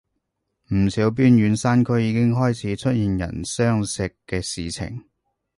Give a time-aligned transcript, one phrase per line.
[0.73, 5.05] 唔少邊遠山區已經開始出現人相食嘅事情